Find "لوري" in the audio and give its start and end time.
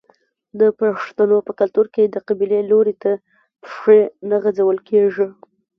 2.71-2.95